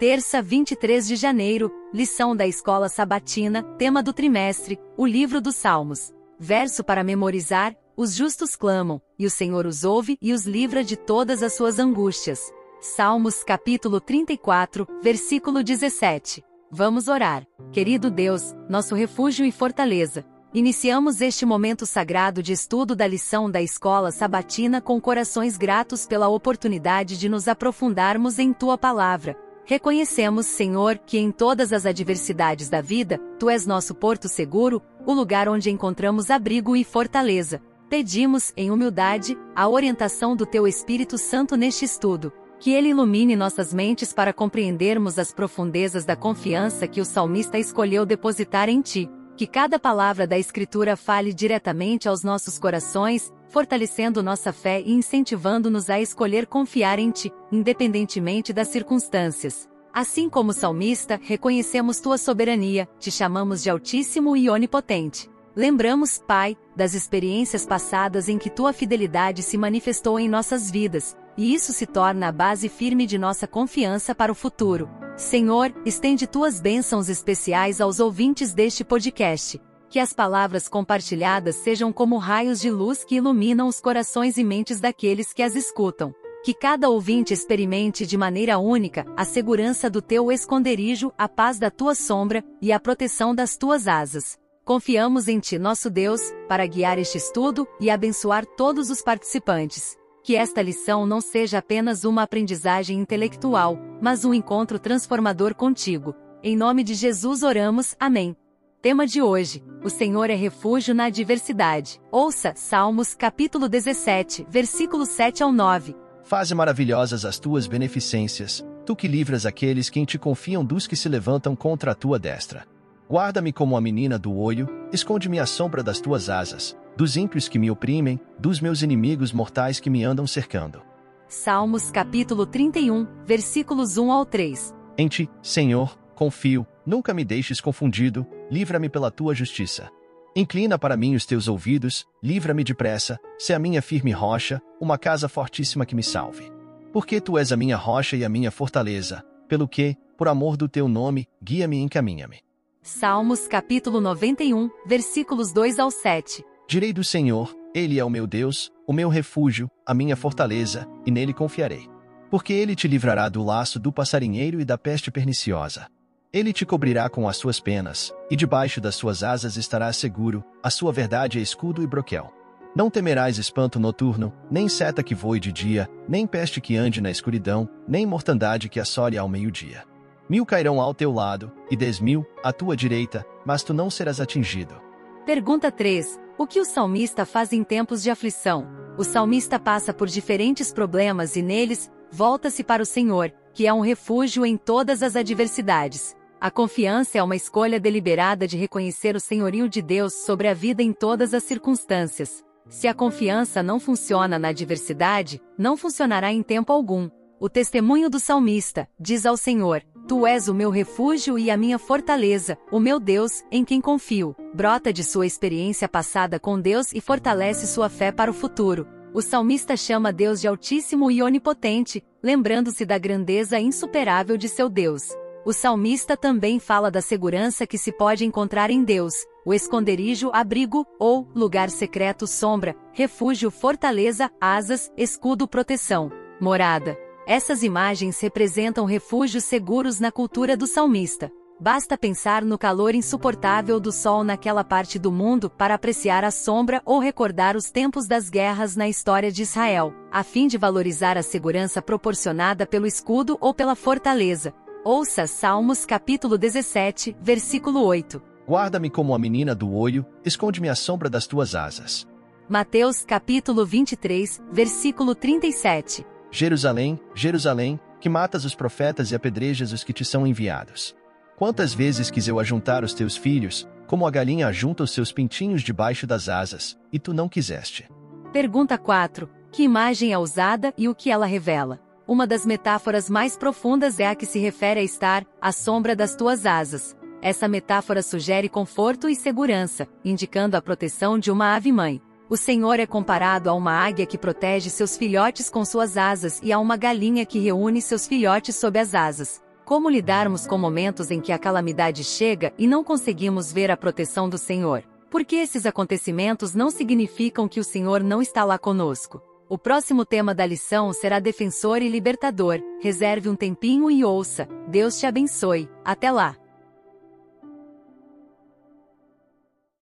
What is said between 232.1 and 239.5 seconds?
sombra, refúgio, fortaleza, asas, escudo, proteção, morada. Essas imagens representam refúgios